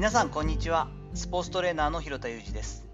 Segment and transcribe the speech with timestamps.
[0.00, 0.88] 皆さんこんにちは。
[1.12, 2.88] スポーツトレーナーの広田裕二です。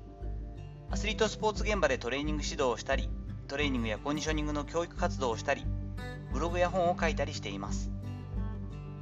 [0.91, 3.08] アスリートスポーツ現場でトレーニング指導をしたり
[3.47, 5.65] トレーニングやコンディショニングの教育活動をしたり
[6.33, 7.92] ブログや本を書いたりしています。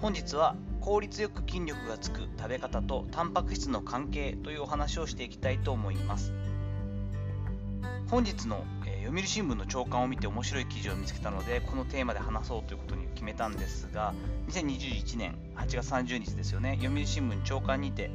[0.03, 6.35] 本日は効率よく筋力がつく食べ方とタンパク質の関係というお話をしていきたいと思います。
[8.11, 8.67] 本日の、
[9.05, 14.15] 読売新聞の朝刊を見て面白い記事を見つけたのでこのテーマで話そうということに決めたんですが
[14.49, 16.79] 2021年8月30日ですよね。
[16.81, 18.11] 読売新聞朝刊にて、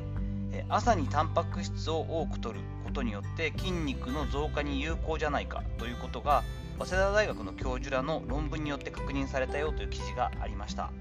[0.68, 6.44] 朝にタンパク質を多く摂ることによって筋肉の増加に有効じゃないかということが
[6.80, 10.91] 早稲田大学の教授らの論文によって確認されたよという記事がありました。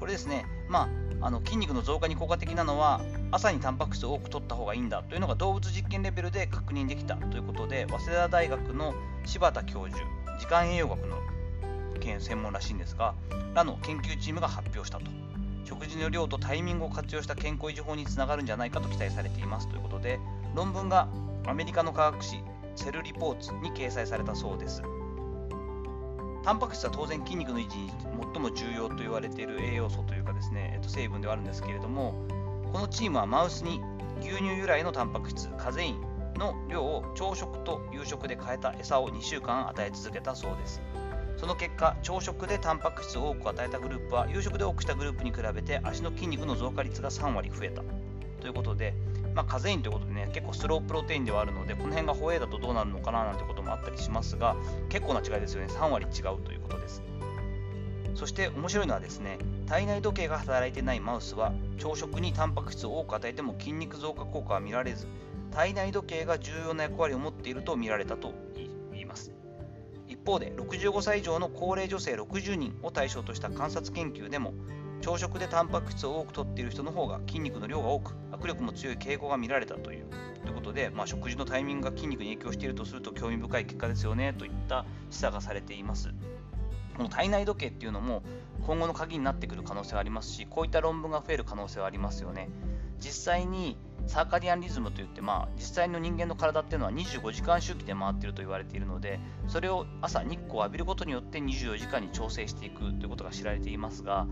[0.00, 0.46] これですね。
[0.68, 0.88] まあ
[1.26, 3.00] あの筋肉の増加に効果的なのは
[3.32, 8.94] 朝にタンパク質を多く取った方がいいんだというのが動物実験レベルで確認できたということで早稲田大学の
[9.24, 10.04] 柴田教授
[10.38, 11.16] 時間栄養学の
[12.20, 13.14] 専門らしいんですが
[13.54, 15.06] らの研究チームが発表したと。
[15.64, 20.20] 食事の量とタイミングを活用した健康維持法につながるんじゃないかと期待されていますということで
[20.54, 21.08] 論文が
[21.44, 22.36] アメリカの科学誌
[22.76, 24.84] セルリポーツに掲載されたそうです。
[26.46, 27.90] タンパク質は当然筋肉の維持に
[28.32, 32.14] 最も重要と言われている栄養素というかですね、えっと、成分ではあるんですけれども
[32.72, 33.80] このチームはマウスに
[34.20, 36.00] 牛乳由来のタンパク質カゼイン
[36.38, 40.80] の量を朝食と夕食で変えた餌を2週間与え続けたそうです。
[41.36, 47.82] その結果朝食でタンパク質を多く与えたグループは夕食で多くしたグループに比べて足の筋肉の増加率が3割増えた
[48.40, 48.94] ということで
[49.36, 54.56] まあ、カゼインということでね、結構スロープロテインではあるので、この辺がホエイだとどうなるのかななんてこともあったりしますが、
[54.88, 57.02] 結構な違いですよね、3割違うということです。
[58.14, 65.06] そして面白いのはですね、体内時計が働いてないマウスは、朝食にタンパク質を多く与えても筋肉増加効果は見られず、
[65.50, 69.32] 体内時計が重要な役割を持っていると見られたと言います。
[70.08, 74.54] 一方で、65歳以上の高齢女性60人を対象とした観察研究でも、
[75.00, 80.06] 朝食でタンパク質を多く摂っている人の方が筋肉の量が多く握力も強い傾向が見られたという。
[80.42, 86.14] ということで、まあ、食事のタイミングが筋肉に影響しているとすると興味深い結果ですよねといった示唆がされています。
[86.96, 88.22] この体内時計っていうのも
[88.66, 92.48] 今後の鍵になってくる可能性はありますしこういった論文が増える可能性はありますよね。
[92.98, 93.76] 実際に
[94.06, 104.26] サーカディアンリズムといって、まあ、実際の人間の体っていうのは25時間周期で回っていると言われているのでそれを朝日光を浴びることによって24時間に調整していくということが知られていますが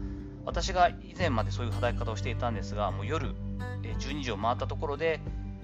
[0.44, 3.34] 私が以前までそういう働き方をしていたんですが、もう夜
[3.82, 5.20] 12時を回ったところで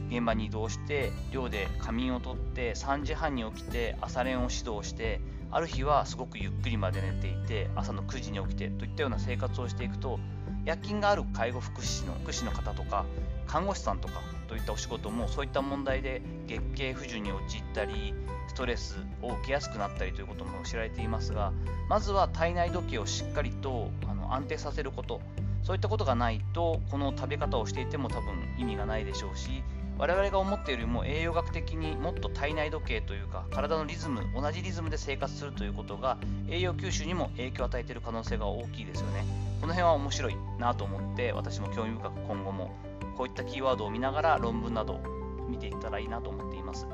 [0.09, 5.21] 現場に移動して寮で仮眠をとって3時半に起きて朝練を指導して
[5.53, 10.19] ある日はすごくゆっくりまで寝ていて朝の9時に起きてといったような生活をしていくと
[10.65, 13.05] 夜勤がある介護福祉士の福祉の方とか
[13.47, 14.21] 看護師さんとか
[14.51, 18.13] といったお仕事もそういった問題で月経不順に陥ったり
[18.49, 21.53] ストレスを受けやすくなったりということも知られていますが
[21.89, 25.21] まずは体内時計をしっかりとあの安定させること。
[25.63, 29.63] そういったことがないとこの食べ方をしていても多分意味がないでしょうし
[29.99, 36.17] 我々が思っているよりも栄養学的にもっと体内時計というか体のリズム同じリズムで生活するということが
[36.49, 39.23] 栄養吸収にも影響を与えている可能性が大きいですよね。
[39.61, 42.71] この辺は面白いなと思って私も興味深く今後も
[43.21, 44.99] こういったキーワードを見ながら論文など
[45.47, 46.87] 見ていったらいいなと思っています。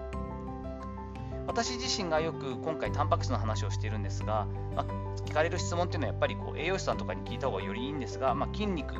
[1.47, 4.87] 私自身がよく今回タンパク質の話をしているんですが、まあ、
[5.25, 8.97] 聞かれる質問っていうのはやっぱりこう栄養士さんとかに聞いた方がよりいいんですが、まあ、筋肉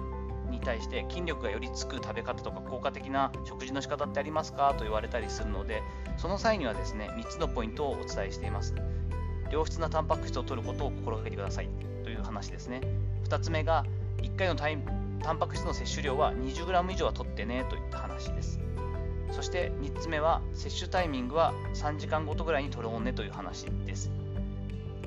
[0.53, 4.73] に対して筋力がよりつく食べ方とか効果的な食事の仕方ってありますか？
[4.79, 5.83] と言われたりするので
[6.19, 8.73] その際にはですね3つのポイントをお伝えしています。
[9.51, 11.69] 良質なタンパク質を摂ることを心がけてください。
[12.05, 12.83] という話ですね。
[13.25, 13.85] 2つ目が
[14.19, 14.79] 1回のタイ
[15.27, 18.61] タンパク質の摂取量は 20g 以上は取ってねといった話です。
[19.33, 24.13] そして3つ目は摂取タイミングは3時間ごとぐらいに取ろうねという話です。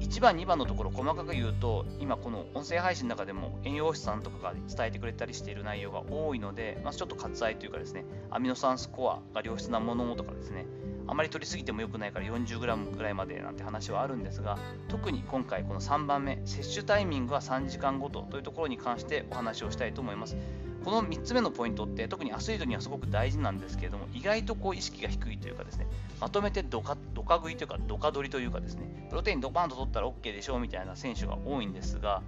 [0.01, 10.65] 1番2番のところ細かく言うと今この音声配信の中でも栄養士さんとかが伝えてくれたりしている内容が多いので、まあ、ちょっと割愛というかですねアミノ酸スコアが良質なものとかですね
[11.09, 20.37] あまり取りすぎても良くないから 40g ぐらいまでなんて話はあるんですが特に今回この3番目摂取タイミングは3時間ごとというところに関してお話をしたいと思います。
[20.83, 25.87] この3つ目のポイントって特にアスリートにはすごく大事なんですけれども意外とこう意識が低いというかですね
[26.21, 32.21] まとめてドカドカ食いというかドカ取りというかですねプロテインドバンと取ったら OK でしょうみたいな選手が多いんですが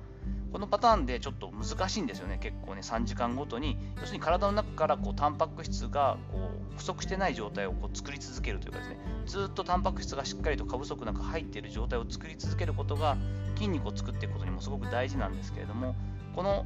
[0.51, 2.37] このパターンでちょっと難しいんですよね。
[2.41, 3.77] 結構ね3時間ごとに。
[3.97, 8.97] 要するに体の中からこうタンパク質がこう不足してない状態をこう作り続けるというかですね。
[9.25, 13.17] ずっとタンパク質がしっかりと過不足なく入っている状態を作り続けることが
[13.55, 15.95] 筋肉を作っていくことにもすごく大事なんですけれども
[16.35, 16.65] この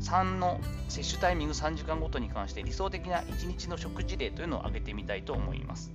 [0.00, 5.92] 3の摂取タイミング3時間ごとに関して理想的な1日の食事例というのを挙げてみたいと思います。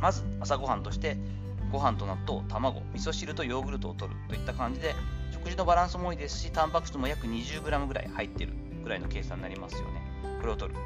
[0.00, 1.18] まず朝ごはんとして
[1.70, 4.94] ご飯と納豆、卵、味噌汁とヨーグルトを取るといった感じで
[5.32, 10.02] 食事のバランスも多いですしタンパク質も約 20g ぐらい入ってるぐらいの計算になりますよね。
[10.40, 10.80] これを取る。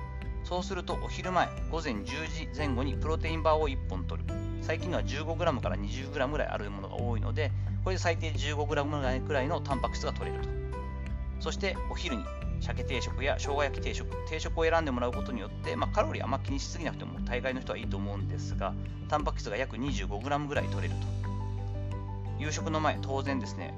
[0.45, 4.35] そうするとお昼前、午前10時前後にプロテインバーを1本取る。
[4.61, 7.51] 最近のは 15g から 20g ぐらいあるものが多いので、
[7.83, 10.49] これで最低 15g ぐらいのタンパク質が取れると。
[11.41, 12.25] そしてお昼に
[12.61, 18.75] 鮭定食や生姜焼き定食、定食を選んでもらうことによって、まあ、カロリーあんま気にしすぎなくても大概の人はいいと思うんですが、
[19.09, 21.07] タンパク質が約 25g ぐらい取れると。
[22.39, 23.75] 夕食の前、当然ですね、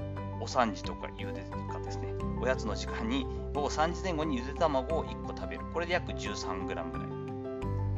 [0.46, 5.62] お3時とかゆでかですね、おやつの時間に午後3時前後にゆで卵を1個食べる。
[5.74, 6.86] これで約 13g ぐらい。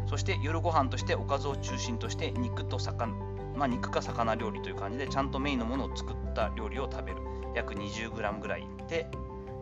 [0.07, 3.13] そして夜ご飯としておかずを中心として肉と魚、
[3.55, 7.19] まあ、肉か魚料理という感じでちゃんとメインのものを作った料理を食べる。
[7.55, 9.07] 約 20g ぐらいで、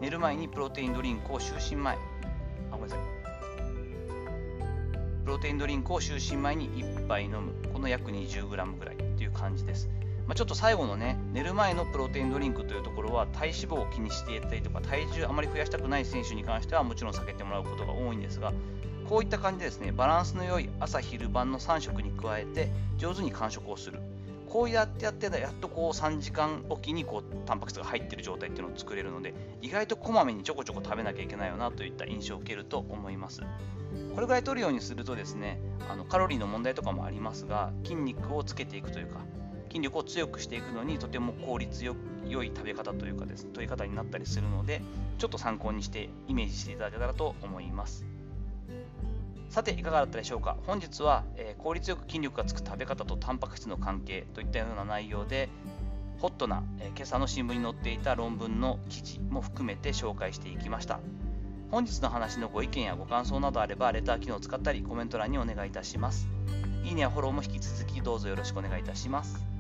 [0.00, 1.98] 寝る前にプロテインドリンクを就寝前、あ、
[2.70, 2.98] ごめんなさい。
[5.24, 7.52] プロテインドリンクを就寝前に1杯飲む。
[7.72, 9.88] この約 20g ぐらいっていう感じです。
[10.26, 18.52] まあ、ちょっと最後のね、寝る前のプロテインドリンクというところは、体脂肪を気にしていたりとか、体重あまり増やしたくない選手に関しては、もちろん避けてもらうことが多いんですが、
[19.08, 24.00] こういった感じでですね、バランスの良い朝昼晩の3食に加えて、上手に間食をする。
[24.48, 33.42] こうやってやってやっとこう3時間おきにこうタンパク質が入っている状態っていうのを作れるので意外とこまめにちょこちょこ食べなきゃいけないよなといった印象を受けると思います
[34.14, 39.20] これぐらい取るようにするとですねあのカロリーの問題とかもありますが筋肉をつけていくというか
[39.76, 41.96] 筋力を強くしていくのにとても効率よ
[42.26, 44.80] 良い食べ方というかですね取り方になったりするので
[45.18, 48.06] ちょっと参考にしてイメージしていただけたらと思います。
[49.50, 50.56] さていかがだったでしょうか？
[50.66, 55.50] 本日は、えー、効率よく筋力がつく食べ方とタンパク質の関係といったような内容で
[56.20, 61.00] ホットな、えー、今朝の新聞に載っていた論文の記事も含めて紹介していきました。
[61.70, 66.26] 本日の話のご意見やご感想などあればレター機能を使ったりコメント欄にお願いいたします。
[66.82, 69.55] いいねやフォローも引き続きどうぞよろしくお願いいたします。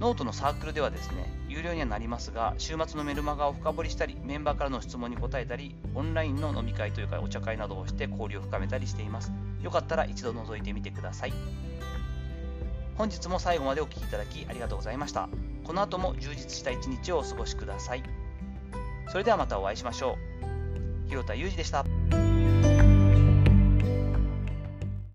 [0.00, 9.30] ノートのサークルではですね、有料にはなりますが、週末のメルマガを深掘りしたり、メンバーからの質問に答えたり、オンラインの飲み会というかお茶会などをして交流を深めたりしています。
[9.62, 11.34] よかったら一度覗いてみてください。
[12.96, 15.28] 本日も最後までお聴きいただきありがとうございました。
[15.64, 18.02] この後も充実した一日をお過ごしください。
[19.08, 20.16] それではまたお会いしましょ
[21.06, 21.08] う。
[21.08, 21.84] 広田裕二でした。